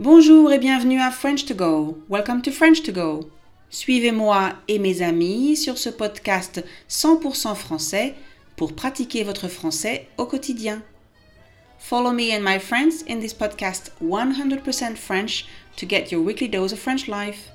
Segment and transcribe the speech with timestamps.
[0.00, 1.98] Bonjour et bienvenue à French to Go.
[2.08, 3.28] Welcome to French to Go.
[3.68, 8.14] Suivez-moi et mes amis sur ce podcast 100% français
[8.56, 10.80] pour pratiquer votre français au quotidien.
[11.78, 15.44] Follow me and my friends in this podcast 100% French
[15.76, 17.50] to get your weekly dose of French life.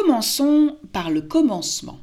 [0.00, 1.98] Commençons par le commencement.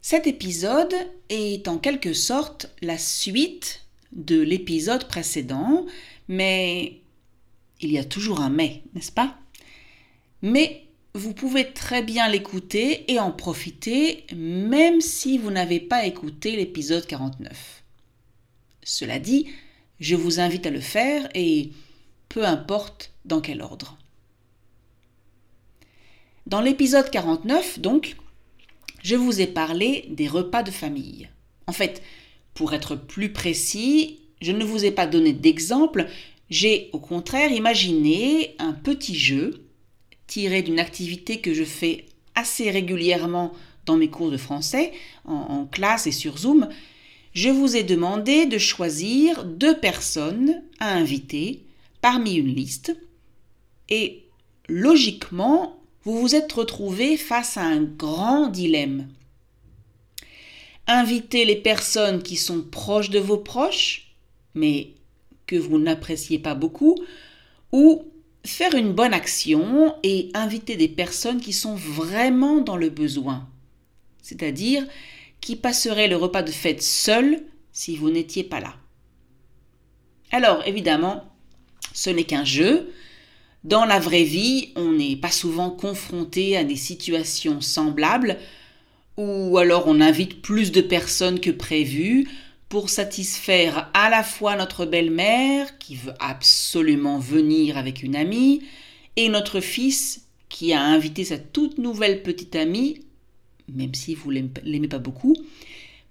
[0.00, 0.94] Cet épisode
[1.28, 5.84] est en quelque sorte la suite de l'épisode précédent,
[6.26, 7.02] mais
[7.82, 9.36] il y a toujours un mais, n'est-ce pas?
[10.40, 16.56] Mais vous pouvez très bien l'écouter et en profiter même si vous n'avez pas écouté
[16.56, 17.82] l'épisode 49.
[18.82, 19.48] Cela dit,
[20.00, 21.72] je vous invite à le faire et
[22.30, 23.99] peu importe dans quel ordre.
[26.50, 28.16] Dans l'épisode 49, donc,
[29.04, 31.28] je vous ai parlé des repas de famille.
[31.68, 32.02] En fait,
[32.54, 36.08] pour être plus précis, je ne vous ai pas donné d'exemple,
[36.50, 39.64] j'ai au contraire imaginé un petit jeu
[40.26, 43.52] tiré d'une activité que je fais assez régulièrement
[43.86, 44.90] dans mes cours de français,
[45.26, 46.68] en, en, classe et sur Zoom.
[47.32, 51.62] Je vous ai demandé de choisir deux personnes à inviter
[52.00, 52.96] parmi une liste
[53.88, 54.24] et
[54.68, 59.08] logiquement, vous vous êtes retrouvé face à un grand dilemme.
[60.86, 64.14] Inviter les personnes qui sont proches de vos proches,
[64.54, 64.94] mais
[65.46, 66.96] que vous n'appréciez pas beaucoup,
[67.72, 68.04] ou
[68.44, 73.48] faire une bonne action et inviter des personnes qui sont vraiment dans le besoin,
[74.22, 74.86] c'est-à-dire
[75.40, 78.74] qui passeraient le repas de fête seules si vous n'étiez pas là.
[80.32, 81.24] Alors, évidemment,
[81.92, 82.92] ce n'est qu'un jeu,
[83.64, 88.38] dans la vraie vie, on n'est pas souvent confronté à des situations semblables,
[89.16, 92.26] ou alors on invite plus de personnes que prévu
[92.70, 98.62] pour satisfaire à la fois notre belle-mère, qui veut absolument venir avec une amie,
[99.16, 103.00] et notre fils, qui a invité sa toute nouvelle petite amie,
[103.68, 105.36] même si vous l'aimez pas beaucoup,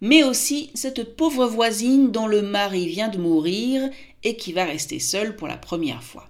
[0.02, 3.90] mais aussi cette pauvre voisine dont le mari vient de mourir
[4.24, 6.30] et qui va rester seule pour la première fois.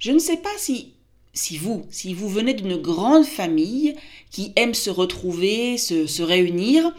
[0.00, 0.94] Je ne sais pas si,
[1.34, 3.94] si vous, si vous venez d'une grande famille
[4.30, 6.92] qui aime se retrouver, se, se réunir,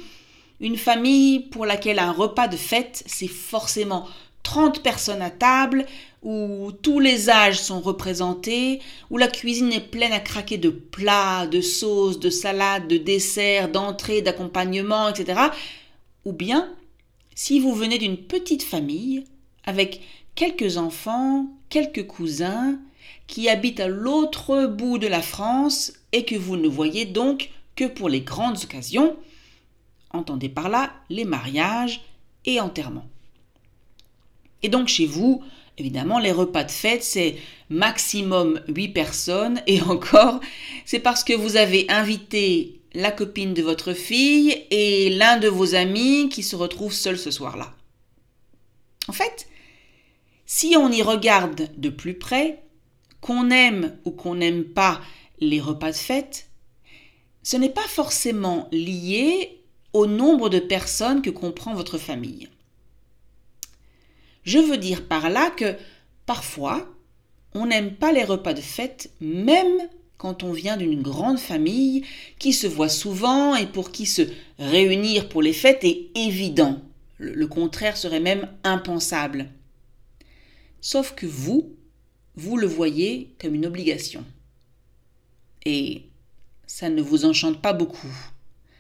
[0.60, 4.08] une famille pour laquelle un repas de fête, c'est forcément
[4.44, 5.88] 30 personnes à table,
[6.22, 11.48] où tous les âges sont représentés, où la cuisine est pleine à craquer de plats,
[11.48, 15.40] de sauces, de salades, de desserts, d'entrées, d'accompagnements, etc.
[16.26, 16.70] Ou bien,
[17.34, 19.24] si vous venez d'une petite famille,
[19.64, 20.02] avec
[20.36, 22.78] quelques enfants, quelques cousins,
[23.28, 27.86] qui habite à l'autre bout de la France et que vous ne voyez donc que
[27.86, 29.16] pour les grandes occasions,
[30.12, 32.02] entendez par là les mariages
[32.46, 33.08] et enterrements.
[34.64, 35.44] Et donc chez vous,
[35.78, 37.38] évidemment, les repas de fête, c'est
[37.70, 40.40] maximum 8 personnes, et encore,
[40.86, 45.76] c'est parce que vous avez invité la copine de votre fille et l'un de vos
[45.76, 47.74] amis qui se retrouve seul ce soir-là.
[49.08, 49.48] En fait,
[50.46, 52.62] si on y regarde de plus près,
[53.22, 55.00] qu'on aime ou qu'on n'aime pas
[55.40, 56.50] les repas de fête,
[57.44, 59.62] ce n'est pas forcément lié
[59.94, 62.50] au nombre de personnes que comprend votre famille.
[64.44, 65.76] Je veux dire par là que
[66.26, 66.88] parfois,
[67.54, 72.06] on n'aime pas les repas de fête même quand on vient d'une grande famille
[72.38, 74.22] qui se voit souvent et pour qui se
[74.60, 76.80] réunir pour les fêtes est évident.
[77.18, 79.50] Le contraire serait même impensable.
[80.80, 81.76] Sauf que vous,
[82.36, 84.26] vous le voyez comme une obligation.
[85.66, 86.04] Et
[86.66, 88.14] ça ne vous enchante pas beaucoup.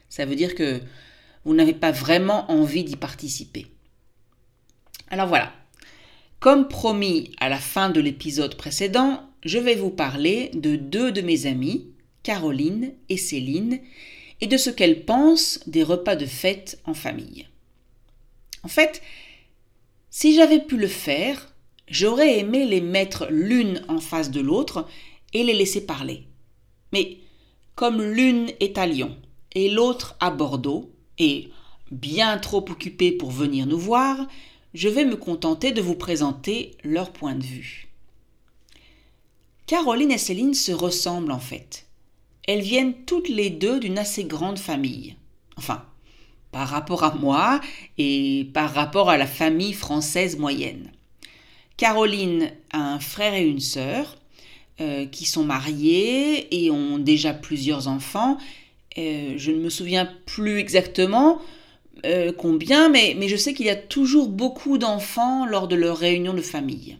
[0.10, 0.82] Ça veut dire que
[1.46, 3.68] vous n'avez pas vraiment envie d'y participer.
[5.10, 5.54] Alors voilà.
[6.40, 11.22] Comme promis à la fin de l'épisode précédent, je vais vous parler de deux de
[11.22, 11.88] mes amies,
[12.24, 13.80] Caroline et Céline,
[14.40, 17.48] et de ce qu'elles pensent des repas de fête en famille.
[18.64, 19.02] En fait,
[20.10, 21.51] si j'avais pu le faire,
[21.92, 24.88] J'aurais aimé les mettre l'une en face de l'autre
[25.34, 26.24] et les laisser parler.
[26.94, 27.18] Mais
[27.76, 29.18] comme l'une est à Lyon
[29.54, 31.50] et l'autre à Bordeaux, et
[31.92, 34.26] bien trop occupées pour venir nous voir,
[34.74, 37.90] je vais me contenter de vous présenter leur point de vue.
[39.66, 41.88] Caroline et Céline se ressemblent en fait.
[42.48, 45.18] Elles viennent toutes les deux d'une assez grande famille.
[45.58, 45.84] Enfin,
[46.54, 47.60] par rapport à moi
[47.98, 50.90] et par rapport à la famille française moyenne.
[51.82, 54.16] Caroline a un frère et une sœur.
[54.80, 58.38] euh, qui sont mariés et ont déjà plusieurs enfants.
[59.00, 61.42] Euh, je ne me souviens plus exactement
[62.06, 65.98] euh, combien, mais, mais je sais qu'il y a toujours beaucoup d'enfants lors de leur
[65.98, 67.00] réunion de famille.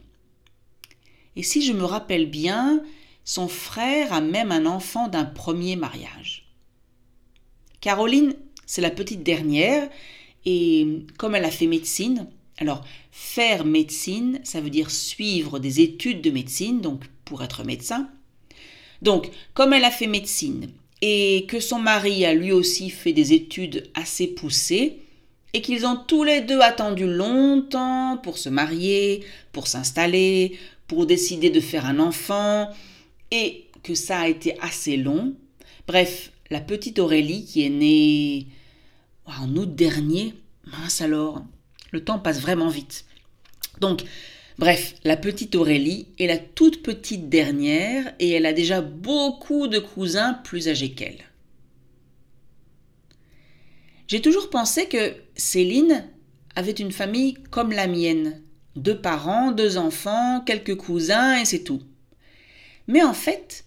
[1.36, 2.82] Et si je me rappelle bien,
[3.24, 6.52] son frère a même un enfant d'un premier mariage.
[7.80, 8.34] Caroline,
[8.66, 9.88] c'est la petite dernière,
[10.44, 12.28] et comme elle a fait médecine,
[12.58, 18.08] alors faire médecine, ça veut dire suivre des études de médecine, donc pour être médecin.
[19.00, 20.70] Donc, comme elle a fait médecine
[21.02, 25.00] et que son mari a lui aussi fait des études assez poussées,
[25.52, 29.22] et qu'ils ont tous les deux attendu longtemps pour se marier,
[29.52, 30.56] pour s'installer,
[30.86, 32.70] pour décider de faire un enfant,
[33.30, 35.34] et que ça a été assez long.
[35.86, 38.46] Bref, la petite Aurélie qui est née
[39.26, 40.34] en août dernier,
[40.66, 41.42] mince alors,
[41.92, 43.04] le temps passe vraiment vite.
[43.80, 44.02] Donc,
[44.58, 49.78] bref, la petite Aurélie est la toute petite dernière et elle a déjà beaucoup de
[49.78, 51.24] cousins plus âgés qu'elle.
[54.08, 56.04] J'ai toujours pensé que Céline
[56.54, 58.42] avait une famille comme la mienne.
[58.76, 61.82] Deux parents, deux enfants, quelques cousins et c'est tout.
[62.88, 63.64] Mais en fait,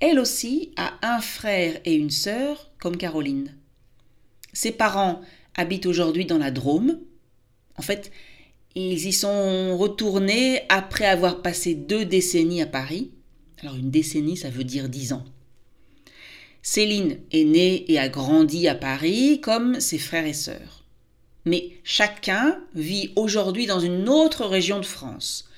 [0.00, 3.54] elle aussi a un frère et une sœur comme Caroline.
[4.52, 5.20] Ses parents
[5.54, 6.98] habitent aujourd'hui dans la Drôme.
[7.76, 8.10] En fait,
[8.74, 13.10] ils y sont retournés après avoir passé deux décennies à Paris.
[13.62, 15.24] Alors une décennie, ça veut dire dix ans.
[16.62, 20.84] Céline est née et a grandi à Paris comme ses frères et sœurs.
[21.44, 25.48] Mais chacun vit aujourd'hui dans une autre région de France.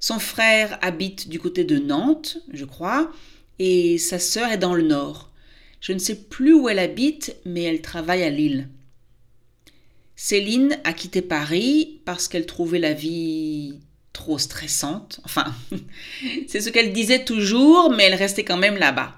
[0.00, 3.12] Son frère habite du côté de Nantes, je crois,
[3.58, 5.30] et sa sœur est dans le nord.
[5.80, 8.68] Je ne sais plus où elle habite, mais elle travaille à Lille.
[10.20, 13.78] Céline a quitté Paris parce qu'elle trouvait la vie
[14.12, 15.20] trop stressante.
[15.22, 15.54] Enfin,
[16.48, 19.14] c'est ce qu'elle disait toujours, mais elle restait quand même là-bas.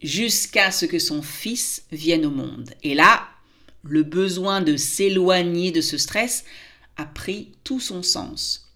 [0.00, 2.70] Jusqu'à ce que son fils vienne au monde.
[2.84, 3.26] Et là,
[3.82, 6.44] le besoin de s'éloigner de ce stress
[6.96, 8.70] a pris tout son sens.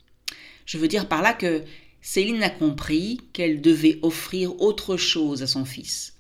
[0.66, 1.62] Je veux dire par là que
[2.02, 6.13] Céline a compris qu'elle devait offrir autre chose à son fils.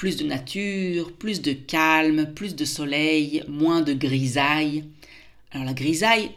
[0.00, 4.84] Plus de nature, plus de calme, plus de soleil, moins de grisaille.
[5.50, 6.30] Alors la grisaille,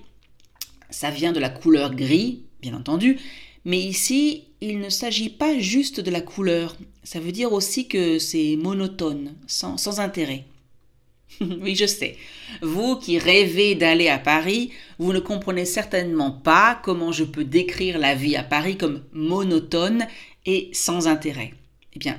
[0.89, 3.19] ça vient de la couleur gris, bien entendu,
[3.63, 8.19] mais ici, il ne s'agit pas juste de la couleur, ça veut dire aussi que
[8.19, 10.43] c'est monotone, sans, sans intérêt.
[11.39, 12.17] oui, je sais.
[12.61, 17.97] Vous qui rêvez d'aller à Paris, vous ne comprenez certainement pas comment je peux décrire
[17.97, 20.05] la vie à Paris comme monotone
[20.45, 21.53] et sans intérêt.
[21.93, 22.17] Eh bien,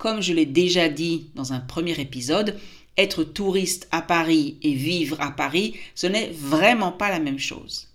[0.00, 2.58] comme je l'ai déjà dit dans un premier épisode,
[2.96, 7.88] être touriste à Paris et vivre à Paris, ce n'est vraiment pas la même chose.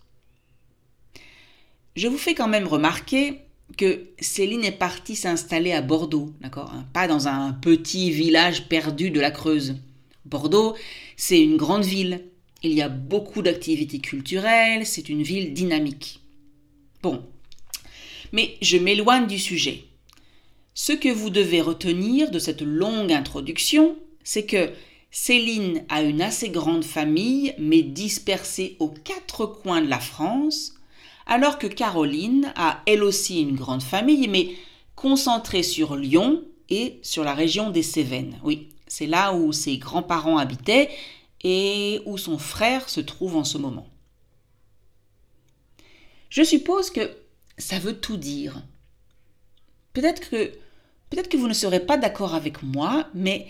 [1.96, 3.40] Je vous fais quand même remarquer
[3.76, 6.72] que Céline est partie s'installer à Bordeaux, d'accord?
[6.76, 9.78] Hein, Pas dans un petit village perdu de la Creuse.
[10.26, 10.76] Bordeaux,
[11.18, 12.22] c'est une grande ville.
[12.62, 16.20] Il y a beaucoup d'activités culturelles, c'est une ville dynamique.
[17.02, 17.26] Bon.
[18.32, 19.86] Mais je m'éloigne du sujet.
[20.78, 24.74] Ce que vous devez retenir de cette longue introduction, c'est que
[25.10, 30.74] Céline a une assez grande famille, mais dispersée aux quatre coins de la France,
[31.28, 34.54] alors que Caroline a elle aussi une grande famille, mais
[34.96, 38.38] concentrée sur Lyon et sur la région des Cévennes.
[38.44, 40.90] Oui, c'est là où ses grands-parents habitaient
[41.42, 43.88] et où son frère se trouve en ce moment.
[46.30, 47.16] Je suppose que
[47.58, 48.62] ça veut tout dire.
[49.94, 50.52] Peut-être que,
[51.16, 53.48] peut-être que vous ne serez pas d'accord avec moi, mais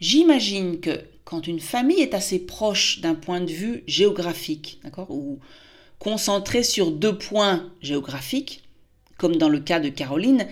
[0.00, 5.38] j'imagine que quand une famille est assez proche d'un point de vue géographique, d'accord, ou
[5.98, 8.64] concentrée sur deux points géographiques,
[9.16, 10.46] comme dans le cas de Caroline,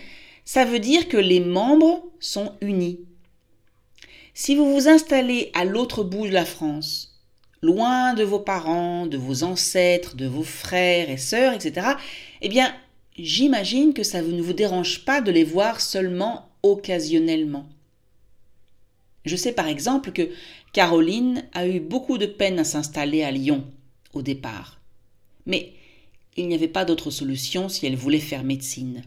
[0.47, 3.01] ça veut dire que les membres sont unis.
[4.33, 7.21] Si vous vous installez à l'autre bout de la France,
[7.61, 11.89] loin de vos parents, de vos ancêtres, de vos frères et sœurs, etc.,
[12.41, 12.75] eh bien,
[13.19, 17.67] j'imagine que ça ne vous dérange pas de les voir seulement occasionnellement.
[19.25, 20.31] Je sais par exemple que
[20.73, 23.65] Caroline a eu beaucoup de peine à s'installer à Lyon
[24.13, 24.81] au départ.
[25.47, 25.73] Mais
[26.37, 29.03] il n'y avait pas d'autre solution si elle voulait faire médecine.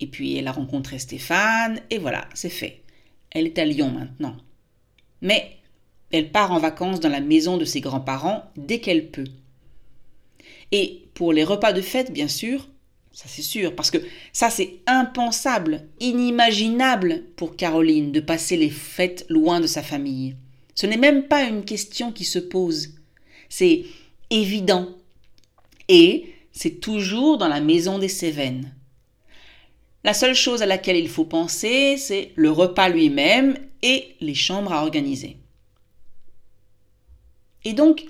[0.00, 2.82] Et puis elle a rencontré Stéphane, et voilà, c'est fait.
[3.30, 4.36] Elle est à Lyon maintenant.
[5.22, 5.56] Mais
[6.12, 9.28] elle part en vacances dans la maison de ses grands-parents dès qu'elle peut.
[10.72, 12.68] Et pour les repas de fête, bien sûr,
[13.12, 13.98] ça c'est sûr, parce que
[14.32, 20.36] ça c'est impensable, inimaginable pour Caroline de passer les fêtes loin de sa famille.
[20.74, 22.94] Ce n'est même pas une question qui se pose.
[23.48, 23.84] C'est
[24.30, 24.88] évident.
[25.88, 28.74] Et c'est toujours dans la maison des Cévennes.
[30.04, 34.72] La seule chose à laquelle il faut penser, c'est le repas lui-même et les chambres
[34.72, 35.36] à organiser.
[37.64, 38.06] Et donc,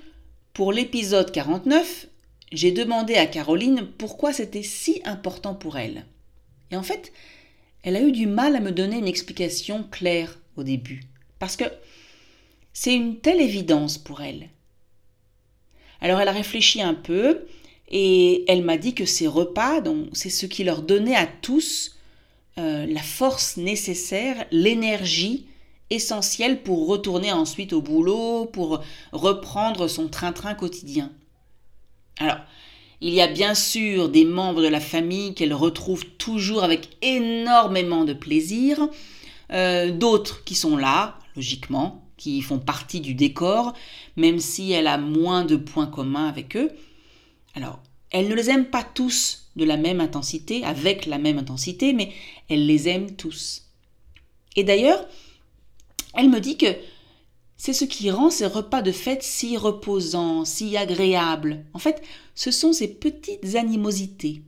[0.53, 2.07] pour l'épisode 49,
[2.53, 6.05] j'ai demandé à Caroline pourquoi c'était si important pour elle.
[6.71, 7.11] Et en fait,
[7.81, 11.03] elle a eu du mal à me donner une explication claire au début,
[11.39, 11.65] parce que
[12.71, 14.49] c'est une telle évidence pour elle.
[15.99, 17.45] Alors elle a réfléchi un peu
[17.89, 19.81] et elle m'a dit que ces repas,
[20.13, 21.97] c'est ce qui leur donnait à tous
[22.57, 25.47] euh, la force nécessaire, l'énergie
[25.89, 28.81] essentielle pour retourner ensuite au boulot, pour
[29.11, 31.11] reprendre son train-train quotidien.
[32.19, 32.37] Alors,
[33.01, 38.05] il y a bien sûr des membres de la famille qu'elle retrouve toujours avec énormément
[38.05, 38.79] de plaisir,
[39.51, 43.73] euh, d'autres qui sont là, logiquement, qui font partie du décor,
[44.15, 46.71] même si elle a moins de points communs avec eux.
[47.55, 47.79] Alors,
[48.11, 52.13] elle ne les aime pas tous de la même intensité, avec la même intensité, mais
[52.49, 53.63] elle les aime tous.
[54.55, 55.05] Et d'ailleurs,
[56.15, 56.67] elle me dit que
[57.63, 61.63] c'est ce qui rend ces repas de fête si reposants, si agréables.
[61.73, 62.03] En fait,
[62.35, 64.41] ce sont ces petites animosités.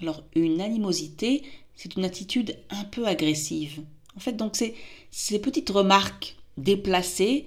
[0.00, 1.42] Alors, une animosité,
[1.76, 3.82] c'est une attitude un peu agressive.
[4.16, 4.74] En fait, donc, c'est
[5.10, 7.44] ces petites remarques déplacées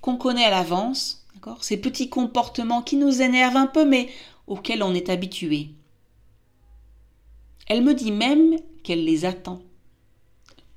[0.00, 1.26] qu'on connaît à l'avance,
[1.60, 4.10] Ces petits comportements qui nous énervent un peu, mais
[4.46, 5.70] auxquels on est habitué.
[7.66, 9.60] Elle me dit même qu'elle les attend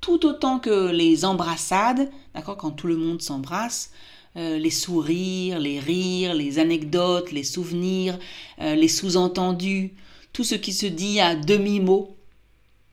[0.04, 3.90] tout autant que les embrassades, d'accord, quand tout le monde s'embrasse,
[4.36, 8.18] euh, les sourires, les rires, les anecdotes, les souvenirs,
[8.60, 9.94] euh, les sous-entendus,
[10.34, 12.14] tout ce qui se dit à demi-mot.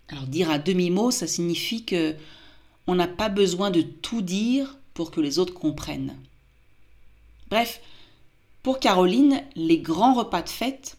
[0.08, 2.16] Alors dire à demi-mot, ça signifie que
[2.88, 6.16] on n'a pas besoin de tout dire pour que les autres comprennent.
[7.50, 7.82] Bref,
[8.64, 10.96] pour Caroline, les grands repas de fête,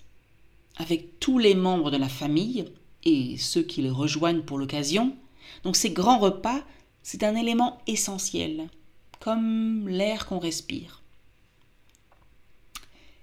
[0.76, 2.66] avec tous les membres de la famille
[3.02, 5.16] et ceux qui les rejoignent pour l'occasion,
[5.64, 6.60] donc ces grands repas,
[7.02, 8.68] c'est un élément essentiel,
[9.20, 11.02] comme l'air qu'on respire.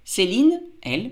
[0.04, 1.12] Céline, elle,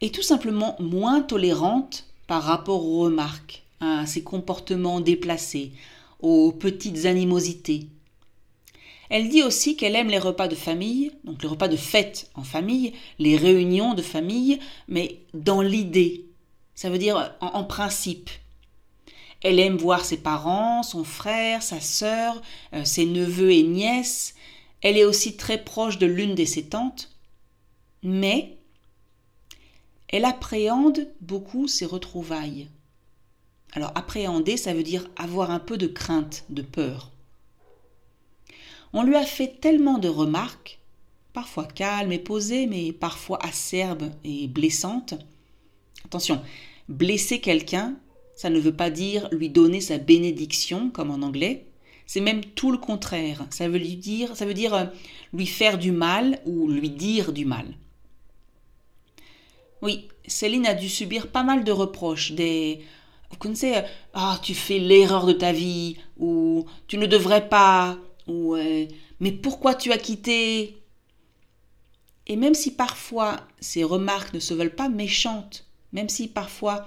[0.00, 5.72] est tout simplement moins tolérante par rapport aux remarques, à ses comportements déplacés,
[6.20, 7.86] aux petites animosités.
[9.10, 12.42] Elle dit aussi qu'elle aime les repas de famille, donc les repas de fête en
[12.42, 16.26] famille, les réunions de famille, mais dans l'idée.
[16.74, 18.30] Ça veut dire en principe.
[19.42, 22.42] Elle aime voir ses parents, son frère, sa sœur,
[22.72, 24.34] euh, ses neveux et nièces.
[24.80, 27.10] Elle est aussi très proche de l'une de ses tantes.
[28.02, 28.58] Mais
[30.08, 32.68] elle appréhende beaucoup ses retrouvailles.
[33.72, 37.12] Alors appréhender, ça veut dire avoir un peu de crainte, de peur.
[38.92, 40.78] On lui a fait tellement de remarques,
[41.34, 45.14] parfois calmes et posées, mais parfois acerbes et blessantes.
[46.06, 46.42] Attention,
[46.88, 47.96] blesser quelqu'un,
[48.38, 51.66] ça ne veut pas dire lui donner sa bénédiction, comme en anglais.
[52.06, 53.44] C'est même tout le contraire.
[53.50, 54.84] Ça veut dire, ça veut dire euh,
[55.32, 57.66] lui faire du mal ou lui dire du mal.
[59.82, 62.80] Oui, Céline a dû subir pas mal de reproches, des
[63.32, 63.82] vous connaissez euh,
[64.14, 68.86] ah tu fais l'erreur de ta vie ou tu ne devrais pas ou euh,
[69.18, 70.80] mais pourquoi tu as quitté?
[72.28, 76.86] Et même si parfois ces remarques ne se veulent pas méchantes, même si parfois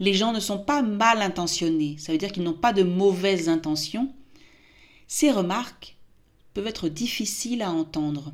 [0.00, 3.48] les gens ne sont pas mal intentionnés, ça veut dire qu'ils n'ont pas de mauvaises
[3.48, 4.12] intentions,
[5.06, 5.96] ces remarques
[6.54, 8.32] peuvent être difficiles à entendre.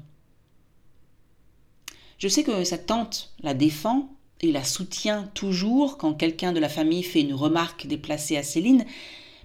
[2.18, 6.68] Je sais que sa tante la défend et la soutient toujours quand quelqu'un de la
[6.68, 8.84] famille fait une remarque déplacée à Céline,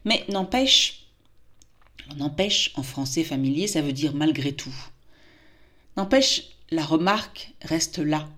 [0.06, 1.08] mais n'empêche,
[2.18, 4.76] n'empêche en français familier, ça veut dire malgré tout.
[5.98, 8.30] N'empêche, la remarque reste là.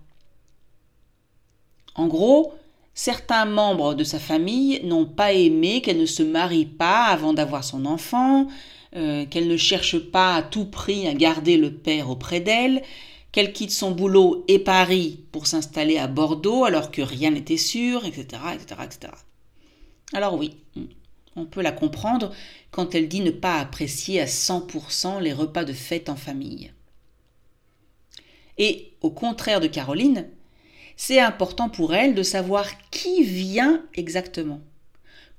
[1.94, 2.54] En gros,
[2.94, 7.64] Certains membres de sa famille n'ont pas aimé qu'elle ne se marie pas avant d'avoir
[7.64, 8.48] son enfant,
[8.96, 12.82] euh, qu'elle ne cherche pas à tout prix à garder le père auprès d'elle,
[13.32, 18.04] qu'elle quitte son boulot et Paris pour s'installer à Bordeaux alors que rien n'était sûr,
[18.04, 19.12] etc., etc., etc.
[20.12, 20.58] Alors oui,
[21.34, 22.32] on peut la comprendre
[22.70, 26.70] quand elle dit ne pas apprécier à 100% les repas de fête en famille.
[28.58, 30.28] Et au contraire de Caroline,
[30.96, 34.60] c'est important pour elle de savoir qui vient exactement.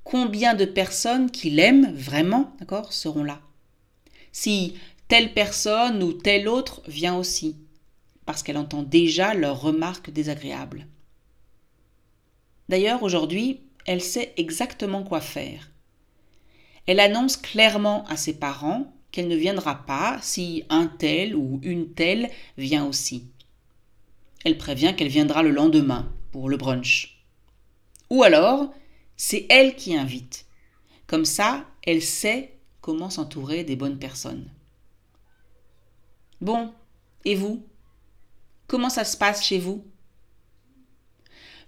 [0.02, 3.40] Combien de personnes qui l'aiment vraiment, d'accord, seront là.
[4.32, 4.74] Si
[5.08, 7.56] telle personne ou telle autre vient aussi,
[8.26, 10.86] parce qu'elle entend déjà leurs remarques désagréables.
[12.68, 15.70] D'ailleurs, aujourd'hui, elle sait exactement quoi faire.
[16.86, 21.92] Elle annonce clairement à ses parents qu'elle ne viendra pas si un tel ou une
[21.92, 23.28] telle vient aussi.
[24.44, 27.24] Elle prévient qu'elle viendra le lendemain pour le brunch.
[28.10, 28.72] Ou alors,
[29.16, 30.46] C'est elle qui invite.
[31.06, 34.50] Comme ça, elle sait comment s'entourer des bonnes personnes.
[36.40, 36.72] Bon,
[37.24, 37.64] et vous?
[38.66, 39.84] Comment ça se passe chez vous?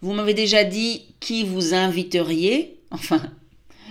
[0.03, 3.33] Vous m'avez déjà dit qui vous inviteriez, enfin,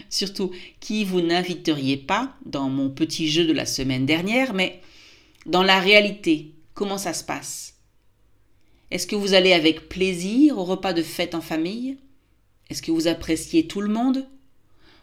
[0.10, 4.82] surtout qui vous n'inviteriez pas dans mon petit jeu de la semaine dernière, mais
[5.46, 7.75] dans la réalité, comment ça se passe?
[8.92, 11.98] Est-ce que vous allez avec plaisir au repas de fête en famille?
[12.70, 14.28] Est-ce que vous appréciez tout le monde?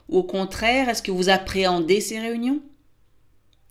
[0.08, 2.60] Ou au contraire, est-ce que vous appréhendez ces réunions?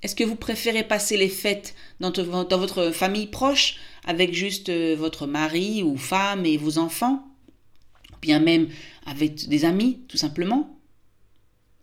[0.01, 4.95] Est-ce que vous préférez passer les fêtes dans, dans votre famille proche avec juste euh,
[4.97, 7.23] votre mari ou femme et vos enfants?
[8.13, 8.67] Ou bien même
[9.05, 10.75] avec des amis, tout simplement?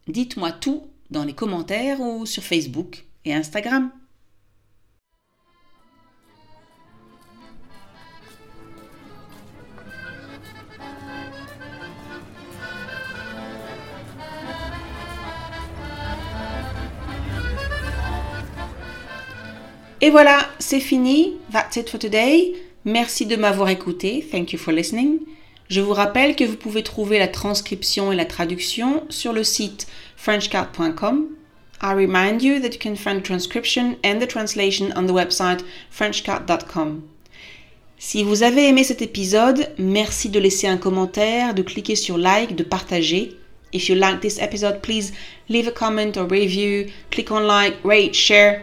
[0.08, 3.90] Dites-moi tout dans les commentaires ou sur Facebook et Instagram.
[20.00, 21.34] Et voilà, c'est fini.
[21.52, 22.54] That's it for today.
[22.84, 24.24] Merci de m'avoir écouté.
[24.30, 25.18] Thank you for listening.
[25.68, 29.88] Je vous rappelle que vous pouvez trouver la transcription et la traduction sur le site
[30.16, 31.26] frenchcard.com.
[31.82, 35.64] I remind you that you can find the transcription and the translation on the website
[35.90, 37.02] frenchcard.com.
[37.98, 42.54] Si vous avez aimé cet épisode, merci de laisser un commentaire, de cliquer sur like,
[42.54, 43.36] de partager.
[43.72, 45.12] If you like this episode, please
[45.48, 48.62] leave a comment or review, click on like, rate, share.